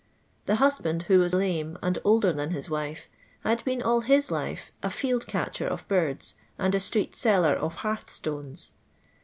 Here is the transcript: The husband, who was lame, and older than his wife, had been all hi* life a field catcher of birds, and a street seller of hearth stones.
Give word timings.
The 0.47 0.55
husband, 0.55 1.03
who 1.03 1.19
was 1.19 1.31
lame, 1.35 1.77
and 1.83 1.99
older 2.03 2.33
than 2.33 2.49
his 2.49 2.71
wife, 2.71 3.07
had 3.41 3.63
been 3.65 3.83
all 3.83 4.01
hi* 4.01 4.19
life 4.31 4.71
a 4.81 4.89
field 4.89 5.27
catcher 5.27 5.67
of 5.67 5.87
birds, 5.87 6.33
and 6.57 6.73
a 6.73 6.79
street 6.79 7.15
seller 7.15 7.53
of 7.53 7.75
hearth 7.75 8.09
stones. 8.09 8.71